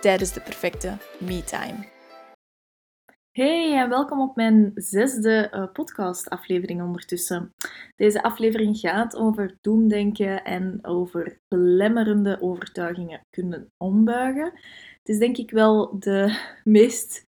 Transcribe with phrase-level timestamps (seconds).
[0.00, 1.86] tijdens de perfecte me-time.
[3.30, 7.54] Hey en welkom op mijn zesde uh, podcast-aflevering ondertussen.
[7.96, 14.44] Deze aflevering gaat over doemdenken en over belemmerende overtuigingen kunnen ombuigen.
[14.98, 17.26] Het is denk ik wel de meest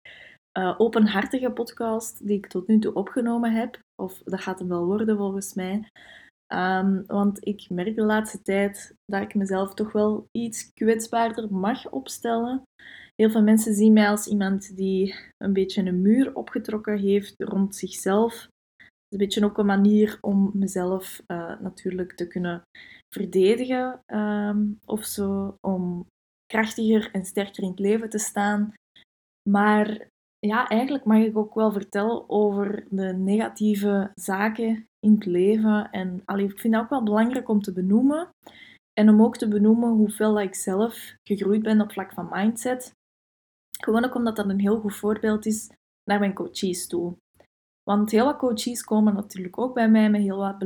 [0.58, 3.78] uh, openhartige podcast die ik tot nu toe opgenomen heb.
[4.02, 5.90] Of dat gaat hem wel worden volgens mij.
[6.54, 11.90] Um, want ik merk de laatste tijd dat ik mezelf toch wel iets kwetsbaarder mag
[11.90, 12.62] opstellen.
[13.14, 17.76] Heel veel mensen zien mij als iemand die een beetje een muur opgetrokken heeft rond
[17.76, 18.32] zichzelf.
[18.32, 18.48] Het
[19.08, 22.62] is een beetje ook een manier om mezelf uh, natuurlijk te kunnen
[23.14, 26.06] verdedigen um, of zo, om
[26.46, 28.72] krachtiger en sterker in het leven te staan.
[29.50, 30.08] Maar
[30.40, 35.90] ja, eigenlijk mag ik ook wel vertellen over de negatieve zaken in het leven.
[35.90, 38.28] En allee, ik vind dat ook wel belangrijk om te benoemen.
[38.92, 42.92] En om ook te benoemen hoeveel ik zelf gegroeid ben op vlak van mindset.
[43.80, 45.70] Gewoon ook omdat dat een heel goed voorbeeld is
[46.04, 47.16] naar mijn coaches toe.
[47.82, 50.58] Want heel wat coaches komen natuurlijk ook bij mij met heel wat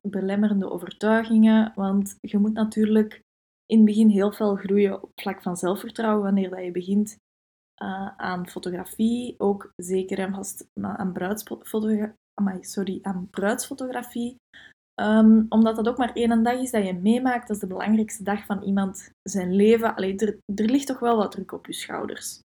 [0.00, 1.72] belemmerende overtuigingen.
[1.74, 3.22] Want je moet natuurlijk
[3.66, 7.16] in het begin heel veel groeien op vlak van zelfvertrouwen wanneer dat je begint
[7.82, 9.34] uh, aan fotografie.
[9.38, 12.20] Ook zeker en vast aan bruidsfotografie
[12.60, 14.36] sorry, aan bruidsfotografie.
[15.00, 17.46] Um, omdat dat ook maar één dag is dat je meemaakt.
[17.46, 19.94] Dat is de belangrijkste dag van iemand zijn leven.
[19.94, 22.40] Allee, er, ligt toch wel wat druk op je schouders.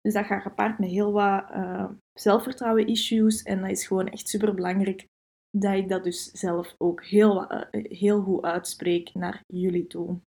[0.00, 3.42] Dus dat gaat gepaard met heel wat uh, zelfvertrouwen-issues.
[3.42, 5.06] En dat is gewoon echt super belangrijk
[5.50, 10.18] dat ik dat dus zelf ook heel, uh, heel goed uitspreek naar jullie toe.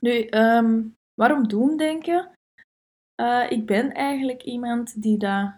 [0.00, 2.30] Nu, um, waarom doemdenken?
[3.20, 5.54] Uh, ik ben eigenlijk iemand die dat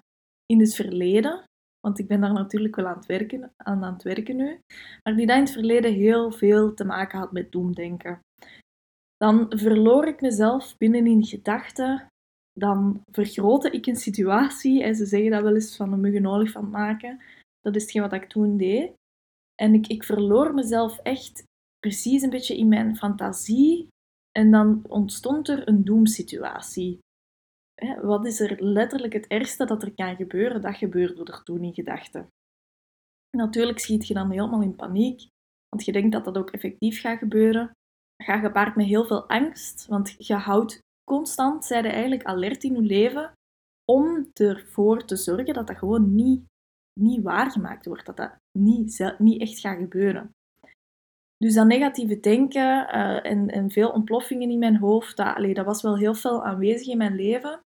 [0.47, 1.45] in het verleden
[1.81, 4.61] want ik ben daar natuurlijk wel aan het werken, aan, het werken nu.
[5.03, 8.21] Maar die dat in het verleden heel veel te maken had met doemdenken.
[9.17, 12.07] Dan verloor ik mezelf binnenin gedachten.
[12.53, 14.83] Dan vergrootte ik een situatie.
[14.83, 17.21] En ze zeggen dat wel eens van een mug een olifant maken.
[17.61, 18.93] Dat is hetgeen wat ik toen deed.
[19.55, 21.43] En ik, ik verloor mezelf echt
[21.79, 23.89] precies een beetje in mijn fantasie.
[24.31, 26.99] En dan ontstond er een doemsituatie
[28.03, 30.61] wat is er letterlijk het ergste dat er kan gebeuren?
[30.61, 32.29] Dat gebeurde er toen in gedachten.
[33.37, 35.29] Natuurlijk schiet je dan helemaal in paniek,
[35.69, 37.71] want je denkt dat dat ook effectief gaat gebeuren.
[38.17, 40.79] Dat gaat gepaard met heel veel angst, want je houdt
[41.11, 43.33] constant, zijde eigenlijk alert in je leven,
[43.85, 46.45] om ervoor te zorgen dat dat gewoon niet,
[47.01, 50.31] niet waargemaakt wordt, dat dat niet, niet echt gaat gebeuren.
[51.37, 52.89] Dus dat negatieve denken
[53.23, 56.87] en, en, veel ontploffingen in mijn hoofd, dat, allee, dat was wel heel veel aanwezig
[56.87, 57.61] in mijn leven.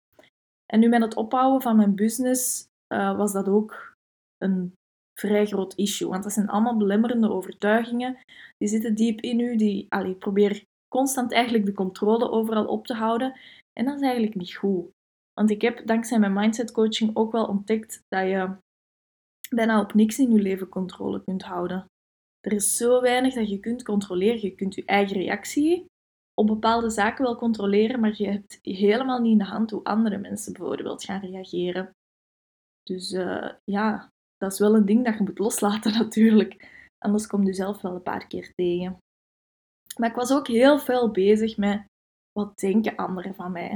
[0.66, 3.94] En nu met het opbouwen van mijn business uh, was dat ook
[4.38, 4.75] een
[5.20, 6.08] vrij groot issue.
[6.08, 8.19] Want dat zijn allemaal belemmerende overtuigingen.
[8.56, 9.56] Die zitten diep in u.
[9.56, 13.38] Die, allee, probeer constant eigenlijk de controle overal op te houden.
[13.72, 14.91] En dat is eigenlijk niet goed.
[15.32, 18.56] Want ik heb dankzij mijn mindset coaching ook wel ontdekt dat je
[19.50, 21.86] bijna op niks in je leven controle kunt houden.
[22.41, 24.41] Er is zo weinig dat je kunt controleren.
[24.41, 25.86] Je kunt je eigen reactie
[26.34, 30.19] op bepaalde zaken wel controleren, maar je hebt helemaal niet in de hand hoe andere
[30.19, 31.95] mensen bijvoorbeeld gaan reageren.
[32.83, 36.83] Dus uh, ja, dat is wel een ding dat je moet loslaten natuurlijk.
[36.99, 38.99] Anders kom je zelf wel een paar keer tegen.
[39.99, 41.84] Maar ik was ook heel veel bezig met
[42.33, 43.72] wat denken anderen van mij.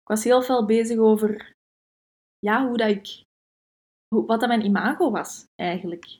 [0.00, 1.52] Ik was heel veel bezig over
[2.38, 3.22] ja, hoe dat ik,
[4.14, 6.18] hoe, wat dat mijn imago was eigenlijk.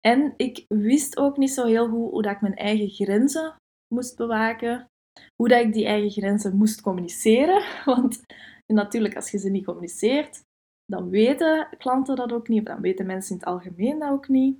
[0.00, 3.56] En ik wist ook niet zo heel goed hoe dat ik mijn eigen grenzen
[3.92, 4.90] moest bewaken.
[5.34, 7.64] Hoe dat ik die eigen grenzen moest communiceren.
[7.94, 8.22] Want
[8.66, 10.42] natuurlijk, als je ze niet communiceert,
[10.84, 12.60] dan weten klanten dat ook niet.
[12.60, 14.58] Of dan weten mensen in het algemeen dat ook niet.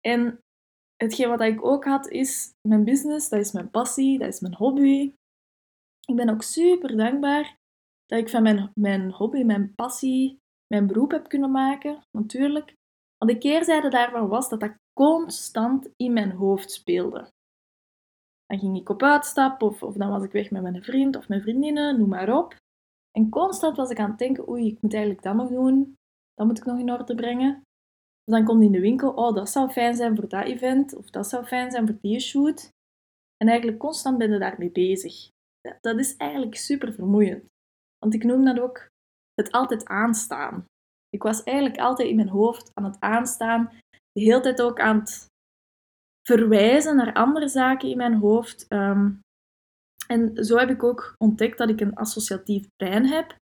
[0.00, 0.38] En
[0.96, 3.28] hetgeen wat ik ook had, is mijn business.
[3.28, 5.12] Dat is mijn passie, dat is mijn hobby.
[6.04, 7.56] Ik ben ook super dankbaar
[8.06, 12.02] dat ik van mijn, mijn hobby, mijn passie, mijn beroep heb kunnen maken.
[12.10, 12.74] Natuurlijk.
[13.18, 17.34] Want de keerzijde daarvan was dat dat constant in mijn hoofd speelde.
[18.46, 21.28] Dan ging ik op uitstap of, of dan was ik weg met mijn vriend of
[21.28, 22.56] mijn vriendinnen, noem maar op.
[23.10, 25.96] En constant was ik aan het denken, oei, ik moet eigenlijk dat nog doen.
[26.34, 27.62] Dat moet ik nog in orde brengen.
[28.24, 30.96] dan komt in de winkel, oh, dat zou fijn zijn voor dat event.
[30.96, 32.70] Of dat zou fijn zijn voor die shoot.
[33.36, 35.28] En eigenlijk constant ben je daarmee bezig.
[35.80, 37.44] dat is eigenlijk super vermoeiend.
[37.98, 38.88] Want ik noem dat ook
[39.34, 40.64] het altijd aanstaan.
[41.08, 43.70] Ik was eigenlijk altijd in mijn hoofd aan het aanstaan,
[44.12, 45.26] de hele tijd ook aan het
[46.28, 48.66] verwijzen naar andere zaken in mijn hoofd.
[48.68, 49.10] Ehm,
[50.08, 53.36] en zo heb ik ook ontdekt dat ik een associatief brein heb.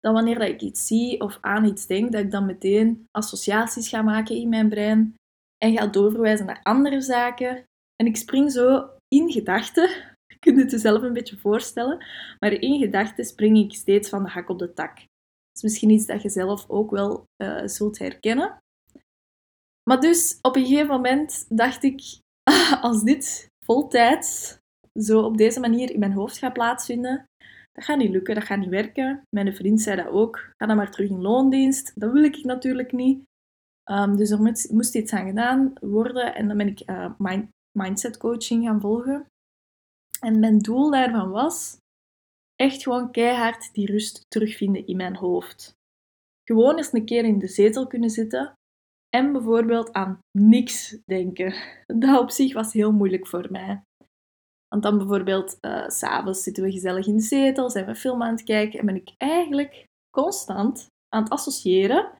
[0.00, 4.02] Dat wanneer ik iets zie of aan iets denk, dat ik dan meteen associaties ga
[4.02, 5.14] maken in mijn brein
[5.58, 7.64] en ga doorverwijzen naar andere zaken.
[7.96, 9.88] En ik spring zo in gedachten,
[10.32, 12.06] je kunt het jezelf een beetje voorstellen,
[12.38, 14.96] maar in gedachten spring ik steeds van de hak op de tak.
[14.96, 18.58] Dat is misschien iets dat je zelf ook wel uh, zult herkennen.
[19.88, 22.20] Maar dus op een gegeven moment dacht ik,
[22.80, 24.58] als dit voltijds
[25.00, 27.24] zo op deze manier in mijn hoofd gaat plaatsvinden,
[27.72, 29.22] dat gaat niet lukken, dat gaat niet werken.
[29.30, 30.52] Mijn vriend zei dat ook.
[30.56, 32.00] Ga dan maar terug in loondienst.
[32.00, 33.22] Dat wil ik natuurlijk niet.
[33.90, 34.40] Um, dus er
[34.70, 37.48] moest, iets aan gedaan worden en dan ben ik uh, mind,
[37.78, 39.26] mindset coaching gaan volgen.
[40.20, 41.76] En mijn doel daarvan was
[42.56, 45.76] echt gewoon keihard die rust terugvinden in mijn hoofd.
[46.44, 48.57] Gewoon eens een keer in de zetel kunnen zitten
[49.08, 51.54] en bijvoorbeeld aan niks denken.
[52.00, 53.82] Dat op zich was heel moeilijk voor mij.
[54.68, 58.22] Want dan bijvoorbeeld, uh, eh, s'avonds zitten we gezellig in de zetel, zijn we film
[58.22, 62.12] aan het kijken en ben ik eigenlijk constant aan het associëren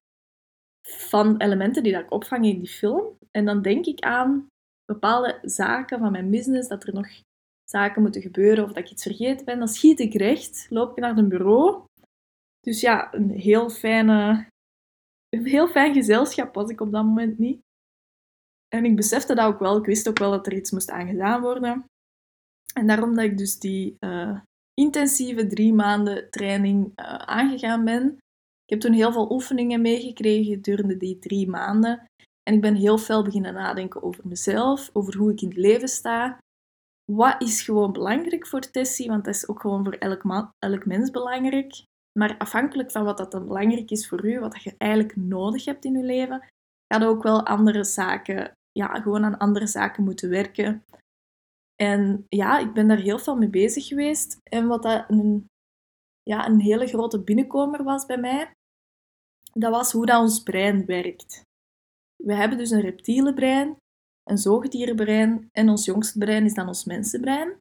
[0.89, 3.17] van elementen die dat ik opvang in die film.
[3.31, 4.47] En dan denk ik aan
[4.85, 7.09] bepaalde zaken van mijn business, dat er nog
[7.71, 9.59] zaken moeten gebeuren of dat ik iets vergeten ben.
[9.59, 11.83] Dan schiet ik recht, loop ik naar een bureau.
[12.61, 14.47] Dus ja, een heel fijne
[15.29, 17.61] heel fijn gezelschap was ik op dat moment niet.
[18.69, 19.77] En ik besefte dat ook wel.
[19.77, 21.85] Ik wist ook wel dat er iets moest aan gedaan worden.
[22.75, 24.41] En daarom dat ik dus die uh,
[24.75, 28.19] intensieve drie maanden training uh, aangegaan ben.
[28.65, 32.07] Ik heb toen heel veel oefeningen meegekregen gedurende die drie maanden.
[32.43, 35.89] En ik ben heel veel beginnen nadenken over mezelf, over hoe ik in het leven
[35.89, 36.39] sta.
[37.13, 39.09] Wat is gewoon belangrijk voor Tessie?
[39.09, 41.83] Want dat is ook gewoon voor elk, elk mens belangrijk.
[42.19, 45.85] Maar afhankelijk van wat dat dan belangrijk is voor u, wat je eigenlijk nodig hebt
[45.85, 46.49] in je leven,
[46.93, 50.85] gaat ook wel andere zaken, ja, gewoon aan andere zaken moeten werken.
[51.77, 54.39] En ja, ik ben daar heel veel mee bezig geweest.
[54.43, 55.47] En wat dat een,
[56.23, 58.51] ja, een hele grote binnenkomer was bij mij,
[59.53, 61.43] dat was hoe dat ons brein werkt.
[62.25, 63.77] We hebben dus een reptiele brein,
[64.25, 67.59] een zoogdierenbrein en ons jongste brein is dan ons mensenbrein.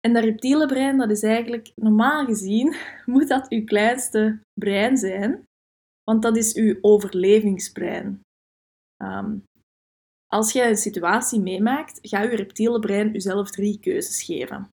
[0.00, 2.74] En dat reptiele brein, dat is eigenlijk normaal gezien,
[3.06, 5.48] moet dat uw kleinste brein zijn,
[6.04, 8.20] want dat is uw overlevingsbrein.
[8.96, 9.38] Ehm,
[10.26, 14.68] als jij een situatie meemaakt, gaat uw reptiele brein uzelf drie keuzes geven: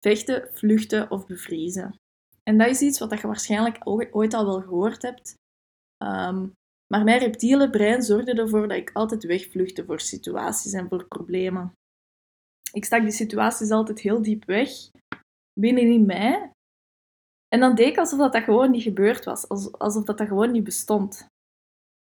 [0.00, 1.94] vechten, vluchten of bevriezen.
[2.42, 3.78] En dat is iets wat je waarschijnlijk
[4.12, 5.34] ooit al wel gehoord hebt.
[5.96, 6.48] Ehm,
[6.92, 11.72] maar mijn reptiele brein zorgde ervoor dat ik altijd wegvluchtte voor situaties en voor problemen.
[12.72, 14.70] Ik stak die situaties altijd heel diep weg,
[15.60, 16.50] binnenin mij.
[17.48, 20.50] En dan deed ik alsof dat, dat gewoon niet gebeurd was, alsof dat, dat gewoon
[20.50, 21.26] niet bestond.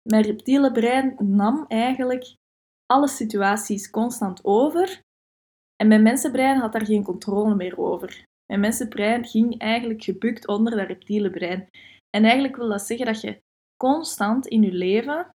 [0.09, 2.35] Mijn reptiele brein nam eigenlijk
[2.85, 5.01] alle situaties constant over
[5.75, 8.25] en mijn mensenbrein had daar geen controle meer over.
[8.45, 11.69] Mijn mensenbrein ging eigenlijk gebukt onder dat reptiele brein.
[12.09, 13.41] En eigenlijk wil dat zeggen dat je
[13.83, 15.29] constant in je leven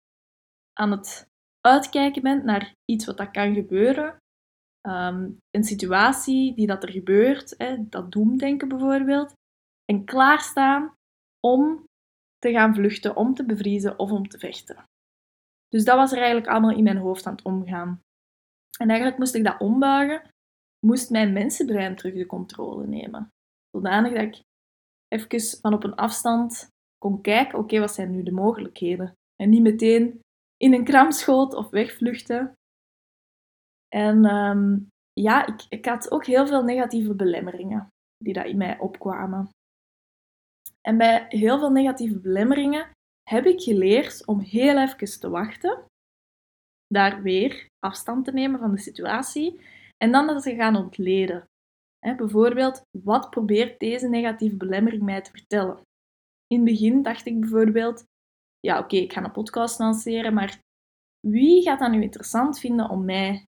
[0.72, 1.28] aan het
[1.60, 4.16] uitkijken bent naar iets wat dat kan gebeuren,
[4.88, 9.32] um, een situatie die dat er gebeurt, hè, dat doemdenken bijvoorbeeld,
[9.84, 10.94] en klaarstaan
[11.40, 11.84] om
[12.38, 14.84] te gaan vluchten, om te bevriezen of om te vechten.
[15.68, 18.00] Dus dat was er eigenlijk allemaal in mijn hoofd aan het omgaan.
[18.78, 20.30] En eigenlijk moest ik dat ombuigen,
[20.86, 23.28] moest mijn mensenbrein terug de controle nemen.
[23.70, 24.42] Zodanig dat ik
[25.08, 29.14] even van op een afstand kon kijken, oké, wat zijn nu de mogelijkheden?
[29.36, 30.20] En niet meteen
[30.56, 32.52] in een kram schoot of wegvluchten,
[33.88, 34.78] en ehm,
[35.12, 39.48] ja, ik, ik had ook heel veel negatieve belemmeringen die daar in mij opkwamen.
[40.80, 42.90] En bij heel veel negatieve belemmeringen
[43.22, 45.84] heb ik geleerd om heel even te wachten,
[46.86, 49.60] daar weer afstand te nemen van de situatie
[49.96, 51.44] en dan dat te gaan ontleden.
[51.98, 55.80] bijvoorbeeld, wat probeert deze negatieve belemmering mij te vertellen?
[56.46, 58.04] In het begin dacht ik bijvoorbeeld,
[58.60, 60.60] ja oké, ik ga een podcast lanceren, maar
[61.26, 63.47] wie gaat dat nu interessant vinden om mij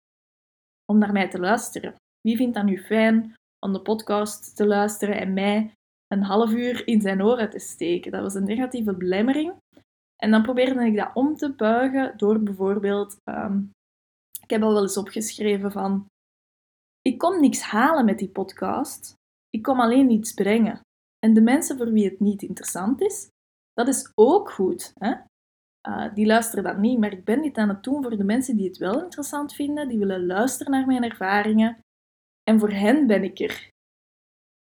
[0.93, 1.95] om naar mij te luisteren?
[2.21, 3.35] Wie vindt dat nu fijn
[3.67, 5.73] om de podcast te luisteren en mij
[6.07, 8.13] een half uur in zijn oren te steken?
[8.13, 9.55] Dat was een negatieve belemmering.
[10.17, 13.63] En dan probeerde ik dat om te buigen door bijvoorbeeld, ehm,
[14.43, 16.07] ik heb al wel eens opgeschreven van,
[17.03, 19.15] ik kom niks halen met die podcast,
[19.51, 20.81] ik kom alleen iets brengen.
[21.19, 23.29] En de mensen voor wie het niet interessant is,
[23.73, 24.93] dat is ook goed.
[24.99, 25.15] Hè?
[25.89, 28.57] Uh, die luisteren dat niet, maar ik ben dit aan het doen voor de mensen
[28.57, 31.79] die het wel interessant vinden, die willen luisteren naar mijn ervaringen.
[32.43, 33.71] En voor hen ben ik er.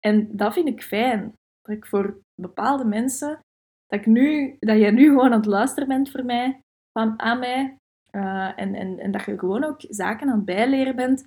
[0.01, 1.33] En dat vind ik fijn.
[1.61, 3.41] Dat ik voor bepaalde mensen,
[3.87, 6.61] dat, ik nu, dat jij nu gewoon aan het luisteren bent voor mij,
[6.93, 7.77] van, aan mij.
[8.11, 11.25] Uh, en, en, en dat je gewoon ook zaken aan het bijleren bent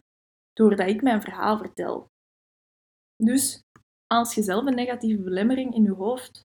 [0.53, 2.07] doordat ik mijn verhaal vertel.
[3.23, 3.63] Dus
[4.07, 6.41] als je zelf een negatieve belemmering in je hoofd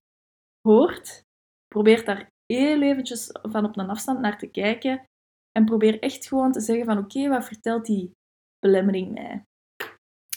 [0.67, 1.23] hoort,
[1.67, 5.03] probeer daar heel eventjes van op een afstand naar te kijken
[5.51, 8.11] en probeer echt gewoon te zeggen van oké, wat vertelt die
[8.59, 9.43] belemmering mij?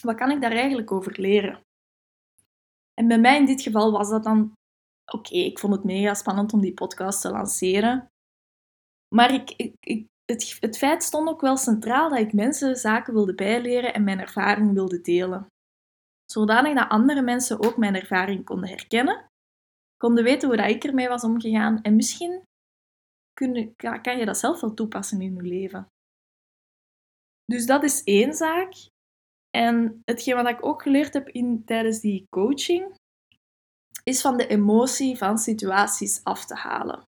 [0.01, 1.61] Wat kan ik daar eigenlijk over leren?
[2.93, 4.53] En bij mij in dit geval was dat dan
[5.13, 8.07] oké, ik vond het mega spannend om die podcast te lanceren.
[9.15, 13.13] Maar ik, ik, ik, het, het feit stond ook wel centraal dat ik mensen zaken
[13.13, 15.47] wilde bijleren en mijn ervaring wilde delen.
[16.31, 19.25] Zodanig dat andere mensen ook mijn ervaring konden herkennen,
[19.97, 22.41] konden weten hoe ik ermee was omgegaan en misschien
[23.33, 25.87] kun, kan je dat zelf wel toepassen in je leven.
[27.45, 28.73] Dus dat is één zaak.
[29.49, 32.95] En hetgeen wat ik ook geleerd heb in, tijdens die coaching,
[34.03, 37.03] is van de emotie van situaties af te halen.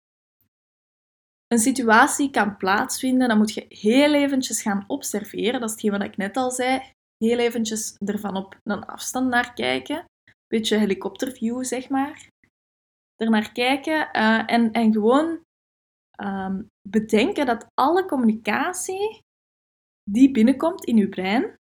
[1.46, 5.60] Een situatie kan plaatsvinden, dan moet je heel eventjes gaan observeren.
[5.60, 6.92] Dat is hetgeen wat ik net al zei.
[7.16, 10.04] Heel eventjes ervan op een afstand naar kijken.
[10.46, 12.28] Beetje helikopterview, zeg maar.
[13.16, 15.42] Er naar kijken uh, en, en gewoon
[16.22, 19.22] um, bedenken dat alle communicatie
[20.10, 21.56] die binnenkomt in uw brein,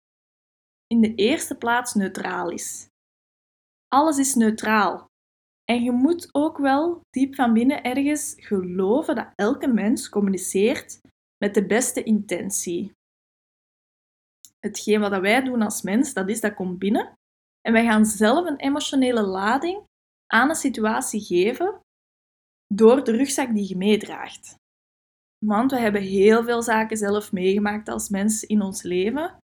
[0.86, 2.88] in de eerste plaats neutraal is.
[3.88, 5.06] Alles is neutraal.
[5.64, 11.00] En je moet ook wel diep van binnen ergens geloven dat elke mens communiceert
[11.44, 12.92] met de beste intentie.
[14.58, 17.12] Hetgeen wat wij doen als mens, dat is dat komt binnen.
[17.60, 19.87] En wij gaan zelf een emotionele lading
[20.32, 21.80] aan een situatie geven
[22.74, 24.54] door de rugzak die je meedraagt.
[25.46, 29.38] Want we hebben heel veel zaken zelf meegemaakt als mens in ons leven.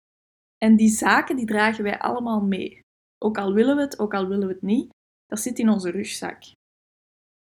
[0.57, 2.79] En die zaken die dragen wij allemaal mee.
[3.17, 4.89] Ook al willen we het, ook al willen we het niet,
[5.25, 6.43] dat zit in onze rugzak.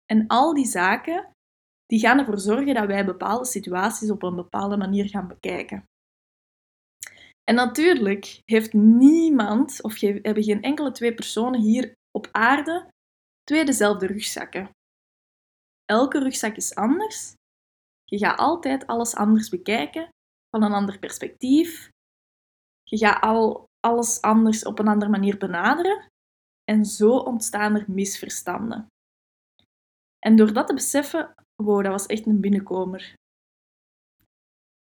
[0.05, 1.29] En al die zaken,
[1.85, 5.83] die gaan ervoor zorgen dat wij bepaalde situaties op een bepaalde manier gaan bekijken.
[7.43, 12.87] En natuurlijk heeft niemand, of hebben geen enkele twee personen hier op aarde,
[13.45, 14.69] twee dezelfde rugzakken.
[15.85, 17.33] Elke rugzak is anders.
[18.05, 20.09] Je gaat altijd alles anders bekijken,
[20.49, 21.89] van een ander perspectief.
[22.83, 26.07] Je gaat al alles anders op een andere manier benaderen.
[26.63, 28.87] En zo ontstaan er misverstanden.
[30.19, 31.33] En door dat te beseffen,
[31.63, 33.13] wow, dat was echt een binnenkomer.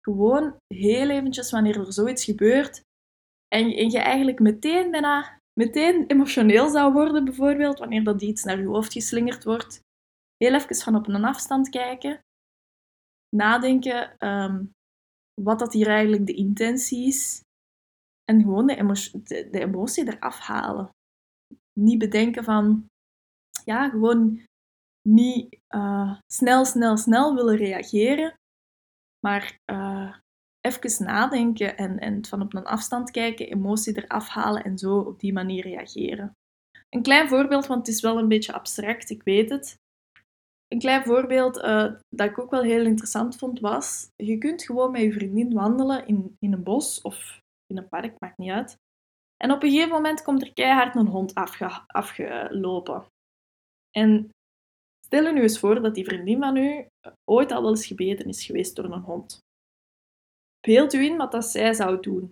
[0.01, 2.81] Gewoon heel eventjes wanneer er zoiets gebeurt
[3.49, 8.59] en, en je eigenlijk meteen bijna meteen emotioneel zou worden, bijvoorbeeld, wanneer dat iets naar
[8.59, 9.81] je hoofd geslingerd wordt.
[10.37, 12.21] Heel even van op een afstand kijken.
[13.37, 14.73] Nadenken um,
[15.43, 17.43] wat dat hier eigenlijk de intentie is.
[18.25, 20.91] En gewoon de, emotie, de, de eraf halen.
[21.81, 22.87] Niet bedenken van,
[23.65, 24.43] ja, gewoon
[25.09, 28.35] niet uh, snel, snel, snel willen reageren.
[29.27, 30.17] Maar uh,
[30.61, 35.21] even nadenken en, en van op een afstand kijken, emotie eraf halen en zo op
[35.21, 36.37] die manier reageren.
[36.89, 39.77] Een klein voorbeeld, want het is wel een beetje abstract, ik weet het.
[40.69, 44.91] Een klein voorbeeld uh, dat ik ook wel heel interessant vond was: je kunt gewoon
[44.91, 48.77] met je vriendin wandelen in, in een bos of in een park, maakt niet uit.
[49.37, 53.07] En op een gegeven moment komt er keihard een hond afge, afgelopen.
[53.91, 54.31] En
[55.07, 56.87] stel je nu eens voor dat die vriendin van u
[57.25, 59.39] ooit al wel eens gebeten is geweest door een hond.
[60.69, 62.31] Beeld u in wat dat zij zou doen.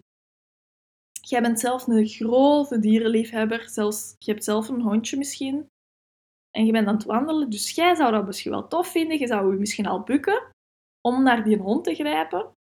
[1.21, 5.67] Jij bent zelf een grote dierenliefhebber, zelfs, je hebt zelf een hondje misschien.
[6.51, 9.19] En je bent aan het wandelen, dus jij zou dat misschien wel tof vinden.
[9.19, 10.51] Je zou je misschien al bukken
[11.01, 12.53] om naar die hond te grijpen.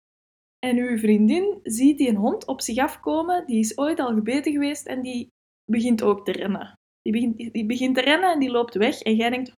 [0.59, 4.85] En uw vriendin ziet die hond op zich afkomen, die is ooit al gebeten geweest
[4.85, 5.27] en die
[5.71, 6.73] begint ook te rennen.
[7.01, 9.51] Die begint, die begint te rennen en die loopt weg en jij denkt,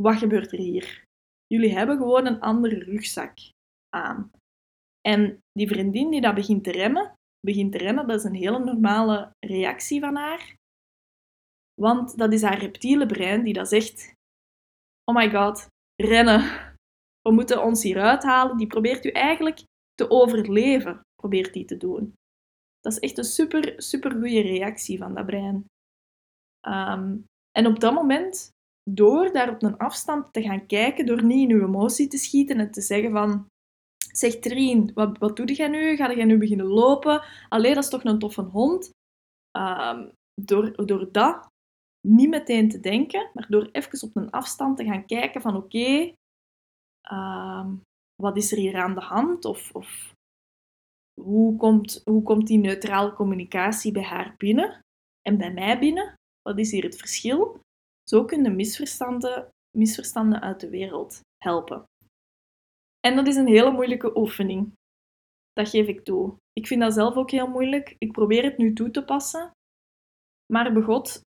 [0.00, 1.04] wat gebeurt er hier?
[1.46, 3.38] Jullie hebben gewoon een andere rugzak
[3.88, 4.30] aan.
[5.00, 8.58] En die vriendin die dat begint te remmen, begint te rennen, dat is een hele
[8.64, 10.56] normale reactie van haar.
[11.80, 14.14] Want dat is haar reptiele brein die dat zegt:
[15.04, 15.66] Oh my god,
[15.96, 16.40] rennen.
[17.20, 18.56] We moeten ons hieruit halen.
[18.56, 19.64] Die probeert u eigenlijk
[19.94, 22.14] te overleven, probeert die te doen.
[22.80, 25.64] Dat is echt een super, super goede reactie van dat brein.
[26.60, 27.16] Ehm,
[27.52, 28.50] en op dat moment,
[28.90, 32.58] door daar op een afstand te gaan kijken, door niet in uw emotie te schieten
[32.58, 33.46] en te zeggen van
[34.12, 35.96] Zeg Trien, wat, wat doe jij nu?
[35.96, 37.22] Ga jij nu beginnen lopen?
[37.48, 38.90] Allee, dat is toch een toffe hond?
[39.58, 41.46] Um, door, door dat
[42.08, 46.12] niet meteen te denken, maar door even op een afstand te gaan kijken van oké,
[47.00, 47.74] ehm,
[48.22, 49.44] wat is er hier aan de hand?
[49.44, 50.12] Of, of
[51.20, 54.80] hoe, komt, hoe komt die neutrale communicatie bij haar binnen?
[55.22, 56.14] en bij mij binnen?
[56.42, 57.60] Wat is hier het verschil?
[58.02, 61.84] Zo kunnen misverstanden, misverstanden uit de wereld helpen.
[63.00, 64.72] En dat is een hele moeilijke oefening.
[65.52, 66.36] Dat geef ik toe.
[66.52, 67.94] Ik vind dat zelf ook heel moeilijk.
[67.98, 69.50] Ik probeer het nu toe te passen.
[70.52, 71.20] Maar begot,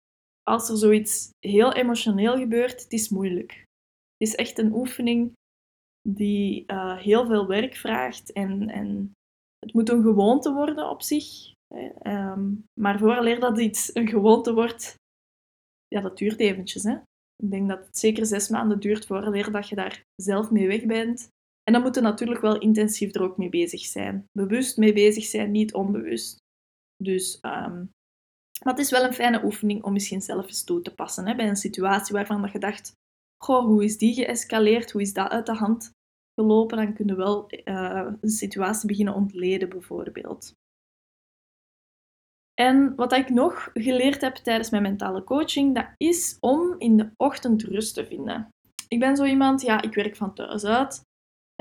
[0.43, 3.51] als er zoiets heel emotioneel gebeurt, het is moeilijk.
[4.17, 5.33] Het is echt een oefening
[6.09, 9.13] die uh, heel veel werk vraagt en, en
[9.59, 11.53] het moet een gewoonte worden op zich.
[12.03, 14.95] Um, maar vooraleer dat iets een gewoonte wordt,
[15.87, 16.83] ja, dat duurt eventjes.
[16.83, 16.93] Hè?
[17.43, 20.85] Ik denk dat het zeker zes maanden duurt vooraleer dat je daar zelf mee weg
[20.85, 21.27] bent.
[21.71, 24.29] En dan moet je natuurlijk wel intensief er ook mee bezig zijn.
[24.31, 26.37] Bewust mee bezig zijn, niet onbewust.
[27.03, 27.91] Dus um,
[28.75, 31.27] is wel een fijne oefening om misschien zelf eens toe te passen.
[31.27, 31.35] Hè?
[31.35, 32.93] Bij een situatie waarvan je dacht,
[33.43, 34.91] goh, hoe is die geëscaleerd?
[34.91, 35.91] Hoe is dat uit de hand
[36.39, 36.77] gelopen?
[36.77, 40.53] Dan kun je wel uh, een situatie beginnen ontleden, bijvoorbeeld.
[42.53, 47.11] En wat ik nog geleerd heb tijdens mijn mentale coaching, dat is om in de
[47.17, 48.49] ochtend rust te vinden.
[48.87, 51.09] Ik ben zo iemand, ja, ik werk van thuis uit.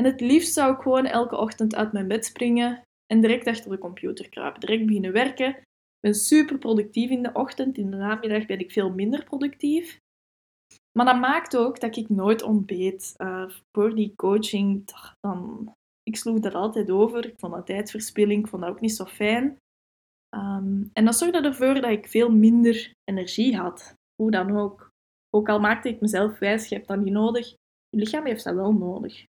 [0.01, 3.71] En het liefst zou ik gewoon elke ochtend uit mijn bed springen en direct achter
[3.71, 4.61] de computer kruipen.
[4.61, 5.49] Direct beginnen werken.
[5.49, 7.79] Ik ben super productief in de ochtend.
[7.79, 9.99] In de namiddag ben ik veel minder productief.
[10.99, 13.15] Maar dat maakt ook dat ik nooit ontbeet.
[13.19, 14.85] Uh, voor die coaching,
[15.21, 17.27] dan, ik sloeg dat altijd over.
[17.27, 19.57] Ik vond dat tijdverspilling, ik vond dat ook niet zo fijn.
[20.35, 23.95] Um, en dat zorgde ervoor dat ik veel minder energie had.
[24.15, 24.89] Hoe dan ook.
[25.31, 27.49] Ook al maakte ik mezelf wijs, je hebt dat niet nodig.
[27.89, 29.29] Je lichaam heeft dat wel nodig.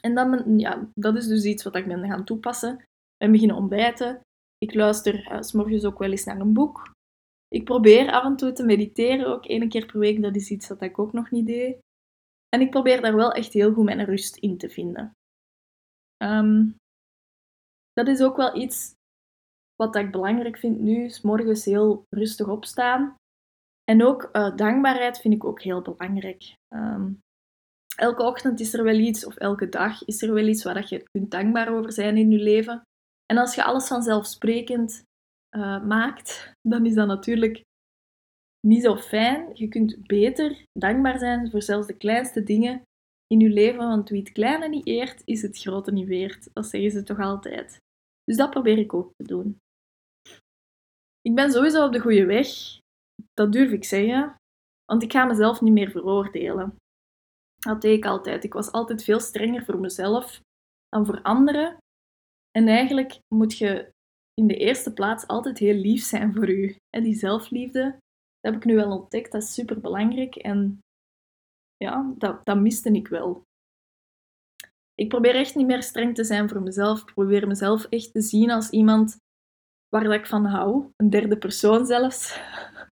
[0.00, 2.84] En dan, ja, dat is dus iets wat ik ben gaan toepassen.
[3.16, 4.20] Ben beginnen ontbijten.
[4.58, 6.92] Ik luister uh, s morgens ook wel eens naar een boek.
[7.48, 10.22] Ik probeer af en toe te mediteren, ook één keer per week.
[10.22, 11.78] Dat is iets dat ik ook nog niet deed.
[12.48, 15.12] En ik probeer daar wel echt heel goed mijn rust in te vinden.
[16.22, 16.76] Um,
[17.92, 18.94] dat is ook wel iets
[19.76, 23.14] wat ik belangrijk vind nu, is heel rustig opstaan.
[23.84, 26.54] En ook uh, dankbaarheid vind ik ook heel belangrijk.
[26.74, 27.20] Um,
[27.96, 31.04] elke ochtend is er wel iets, of elke dag is er wel iets waar je
[31.10, 32.82] kunt dankbaar over zijn in je leven.
[33.26, 35.02] En als je alles vanzelfsprekend
[35.56, 37.62] uh, maakt, dan is dat natuurlijk
[38.66, 39.50] niet zo fijn.
[39.54, 42.82] Je kunt beter dankbaar zijn voor zelfs de kleinste dingen
[43.26, 46.48] in je leven, want wie het kleine niet eert, is het grote niet weert.
[46.52, 47.78] Dat zeggen ze toch altijd.
[48.24, 49.58] Dus dat probeer ik ook te doen.
[51.20, 52.48] Ik ben sowieso op de goede weg.
[53.32, 54.34] Dat durf ik zeggen.
[54.84, 56.76] Want ik ga mezelf niet meer veroordelen.
[57.66, 58.44] Dat deed ik altijd.
[58.44, 60.40] Ik was altijd veel strenger voor mezelf
[60.88, 61.76] dan voor anderen.
[62.50, 63.92] En eigenlijk moet je
[64.34, 66.76] in de eerste plaats altijd heel lief zijn voor je.
[66.90, 67.82] En die zelfliefde,
[68.40, 69.32] dat heb ik nu wel ontdekt.
[69.32, 70.36] Dat is super belangrijk.
[70.36, 70.78] En
[71.76, 73.42] ja, dat, dat miste ik wel.
[74.94, 77.00] Ik probeer echt niet meer streng te zijn voor mezelf.
[77.00, 79.16] Ik probeer mezelf echt te zien als iemand
[79.88, 80.90] waar ik van hou.
[80.96, 82.30] Een derde persoon zelfs.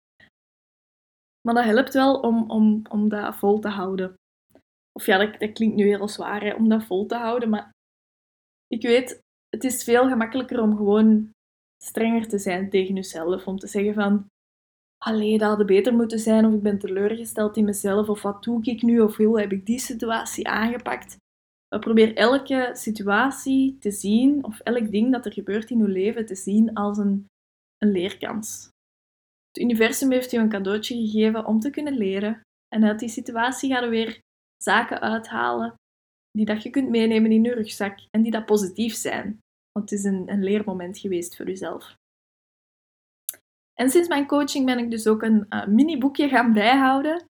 [1.47, 4.15] Maar dat helpt wel om, om, om dat vol te houden.
[4.93, 7.49] Of ja, dat, dat klinkt nu heel zwaar om dat vol te houden.
[7.49, 7.71] Maar
[8.67, 11.29] ik weet, het is veel gemakkelijker om gewoon
[11.83, 13.47] strenger te zijn tegen jezelf.
[13.47, 14.25] Om te zeggen van,
[14.97, 16.45] allee, dat had beter moeten zijn.
[16.45, 18.09] Of ik ben teleurgesteld in mezelf.
[18.09, 18.99] Of wat doe ik nu?
[18.99, 21.21] Of hoe heb ik die situatie aangepakt?
[21.79, 26.35] probeer elke situatie te zien, of elk ding dat er gebeurt in uw leven, te
[26.35, 27.25] zien als een,
[27.77, 28.69] een leerkans.
[29.47, 32.41] Het universum heeft je een cadeautje gegeven om te kunnen leren.
[32.67, 34.19] En uit die situatie gaan we weer
[34.63, 35.73] zaken uithalen
[36.31, 39.39] die dat je kunt meenemen in je rugzak en die dat positief zijn.
[39.71, 41.95] Want het is een, een leermoment geweest voor jezelf.
[43.73, 47.25] En sinds mijn coaching ben ik dus ook een uh, mini-boekje gaan bijhouden.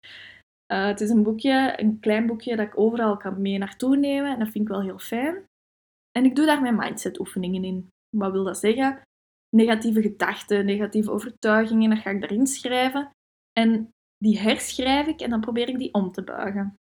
[0.74, 4.32] Uh, het is een boekje, een klein boekje dat ik overal kan mee naartoe nemen
[4.32, 5.46] en dat vind ik wel heel fijn.
[6.12, 7.90] En ik doe daar mijn mindset oefeningen in.
[8.18, 9.02] Wat wil dat zeggen?
[9.56, 13.12] Negatieve gedachten, negatieve overtuigingen, dat ga ik daarin schrijven.
[13.60, 16.80] En die herschrijf ik en dan probeer ik die om te buigen.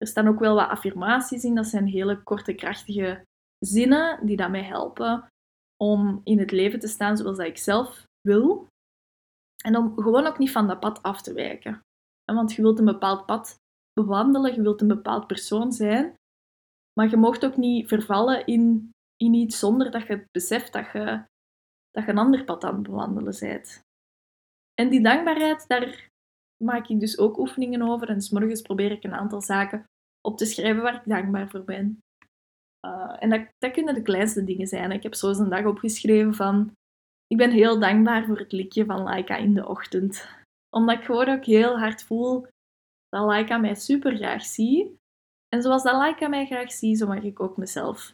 [0.00, 3.22] Er staan ook wel wat affirmaties in, dat zijn hele korte, krachtige
[3.58, 5.28] zinnen die dat mij helpen
[5.76, 8.66] om in het leven te staan zoals ik zelf wil.
[9.64, 11.80] En om gewoon ook niet van dat pad af te wijken.
[12.24, 13.54] Want je wilt een bepaald pad
[13.92, 16.14] bewandelen, je wilt een bepaald persoon zijn.
[16.92, 21.24] Maar je mocht ook niet vervallen in, in iets zonder dat je beseft dat je,
[21.90, 23.80] dat je een ander pad aan het bewandelen bent.
[24.74, 26.08] En die dankbaarheid, daar
[26.64, 28.08] maak ik dus ook oefeningen over.
[28.08, 29.84] En s morgens probeer ik een aantal zaken
[30.20, 31.98] op te schrijven waar ik dankbaar voor ben.
[32.86, 34.90] Uh, en dat, kunnen de kleinste dingen zijn.
[34.90, 36.72] Ik heb zo eens een dag opgeschreven van...
[37.26, 40.38] Ik ben heel dankbaar voor het liedje van Laika in de ochtend
[40.70, 42.46] omdat ik gewoon ook heel hard voel
[43.08, 44.98] dat Laika mij super graag zie.
[45.48, 48.12] En zoals dat Laika mij graag zie, zo mag ik ook mezelf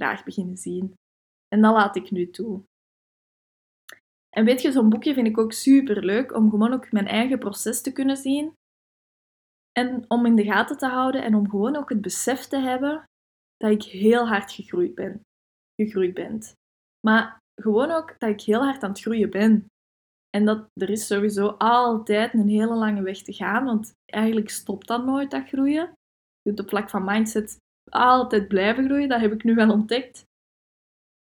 [0.00, 0.94] graag beginnen zien.
[1.48, 2.62] En dat laat ik nu toe.
[4.36, 7.38] En weet je, zo'n boekje vind ik ook super leuk om gewoon ook mijn eigen
[7.38, 8.54] proces te kunnen zien.
[9.72, 13.04] En om in de gaten te houden en om gewoon ook het besef te hebben
[13.56, 15.20] dat ik heel hard gegroeid ben.
[15.82, 16.40] Gegroeid ben.
[17.06, 19.66] Maar gewoon ook dat ik heel hard aan het groeien ben.
[20.30, 24.86] En dat er is sowieso altijd een hele lange weg te gaan, want eigenlijk stopt
[24.86, 25.92] dat nooit, dat groeien.
[26.42, 27.56] Je op vlak van mindset
[27.90, 30.24] altijd blijven groeien, dat heb ik nu wel ontdekt.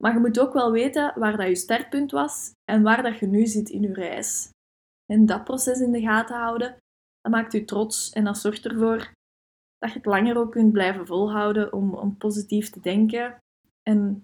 [0.03, 3.27] Maar je moet ook wel weten waar dat je startpunt was en waar dat je
[3.27, 4.49] nu zit in je reis.
[5.05, 6.77] En dat proces in de gaten houden,
[7.21, 9.11] dat maakt je trots en dat zorgt ervoor
[9.77, 13.37] dat je het langer ook kunt blijven volhouden om, om positief te denken
[13.81, 14.23] en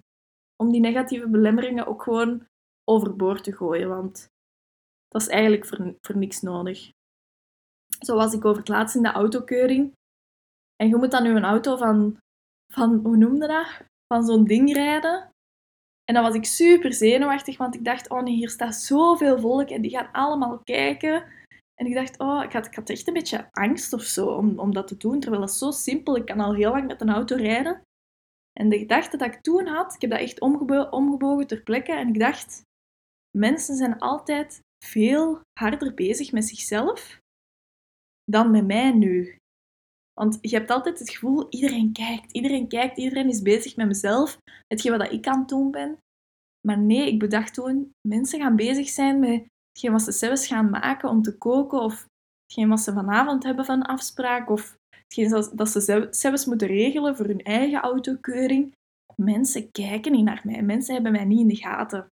[0.56, 2.48] om die negatieve belemmeringen ook gewoon
[2.84, 4.28] overboord te gooien, want
[5.08, 6.92] dat is eigenlijk voor, voor niks nodig.
[8.00, 9.94] Zo was ik over het laatst in de autokeuring
[10.76, 12.18] en je moet dan nu een auto van,
[12.74, 13.82] van hoe noemde dat?
[14.08, 15.30] Van zo'n ding rijden.
[16.06, 19.82] En dan was ik super zenuwachtig, want ik dacht, oh hier staat zoveel volk en
[19.82, 21.24] die gaan allemaal kijken.
[21.76, 24.60] En ik dacht, oh, ik had, ik had echt een beetje angst of zo om,
[24.60, 26.16] om dat te doen, terwijl dat is zo simpel.
[26.16, 27.82] Ik kan al heel lang met een auto rijden.
[28.60, 31.94] En de gedachte dat ik toen had, ik heb dat echt omgebo omgebogen ter plekke
[31.94, 32.62] en ik dacht,
[33.38, 37.20] mensen zijn altijd veel harder bezig met zichzelf
[38.24, 39.38] dan met mij nu.
[40.20, 44.38] Want je hebt altijd het gevoel, iedereen kijkt, iedereen kijkt, iedereen is bezig met mezelf,
[44.68, 45.98] hetgeen wat ik aan het doen ben.
[46.68, 50.70] Maar nee, ik bedacht toen, mensen gaan bezig zijn met hetgeen wat ze zelfs gaan
[50.70, 52.08] maken om te koken, of
[52.46, 57.26] hetgeen wat ze vanavond hebben van afspraak, of hetgeen dat ze zelfs moeten regelen voor
[57.26, 58.74] hun eigen autokeuring.
[59.16, 62.08] Mensen kijken niet naar mij, mensen hebben mij niet in de gaten.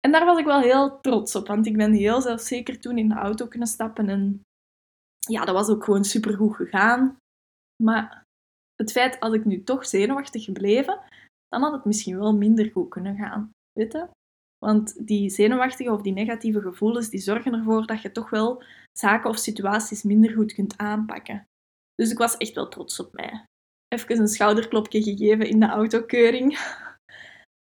[0.00, 3.08] En daar was ik wel heel trots op, want ik ben heel zelfzeker toen in
[3.08, 4.40] de auto kunnen stappen en
[5.26, 7.16] ja, dat was ook gewoon supergoed gegaan.
[7.82, 8.24] Maar
[8.74, 11.00] het feit, als ik nu toch zenuwachtig gebleven,
[11.48, 13.50] dan had het misschien wel minder goed kunnen gaan.
[13.72, 14.08] Weet je?
[14.58, 18.62] Want die zenuwachtige of die negatieve gevoelens, die zorgen ervoor dat je toch wel
[18.92, 21.46] zaken of situaties minder goed kunt aanpakken.
[21.94, 23.44] Dus ik was echt wel trots op mij.
[23.88, 26.58] Even een schouderklopje gegeven in de autokeuring.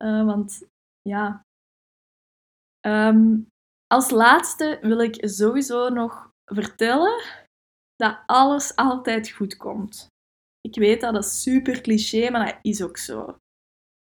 [0.03, 0.63] Uh, want
[1.01, 1.41] ja.
[2.79, 3.39] Ehm,
[3.87, 7.21] als laatste wil ik sowieso nog vertellen
[7.95, 10.07] dat alles altijd goed komt.
[10.61, 13.37] Ik weet dat dat super cliché, maar dat is ook zo.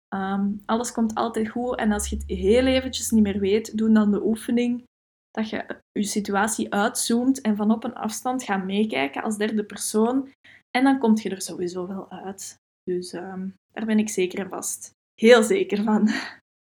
[0.08, 3.92] Ehm, alles komt altijd goed en als je het heel eventjes niet meer weet, doe
[3.92, 4.84] dan de oefening
[5.32, 10.32] dat je je situatie uitzoomt en van op een afstand gaat meekijken als derde persoon.
[10.72, 12.58] En dan kom je er sowieso wel uit.
[12.84, 14.92] Dus ehm, daar ben ik zeker en vast.
[15.14, 16.10] Heel zeker van.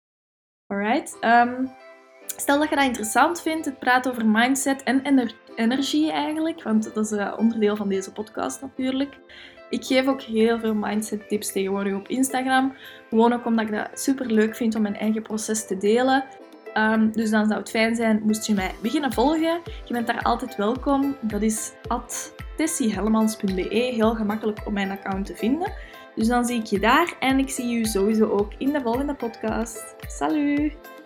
[0.73, 1.25] Alright.
[1.25, 1.71] Um,
[2.37, 5.05] Stel dat je dat interessant vindt, het praten over mindset en
[5.61, 9.19] energie eigenlijk, want dat is een onderdeel van deze podcast natuurlijk.
[9.71, 12.75] Ik geef ook heel veel mindset tips tegenwoordig op Instagram.
[13.09, 16.25] Gewoon ook omdat ik dat super leuk vind om mijn eigen proces te delen.
[16.73, 19.61] Ehm, dus dan zou het fijn zijn moest je mij beginnen volgen.
[19.85, 21.17] Je bent daar altijd welkom.
[21.21, 21.73] Dat is
[22.57, 23.91] tessiehelmans.be.
[23.95, 25.73] Heel gemakkelijk om mijn account te vinden.
[26.15, 29.15] Dus dan zie ik je daar en ik zie je sowieso ook in de volgende
[29.15, 29.95] podcast.
[30.07, 31.00] Salut!